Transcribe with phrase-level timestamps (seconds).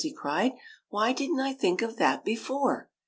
[0.03, 0.53] "he cried.
[0.89, 2.89] "Why didn't I think of that before?"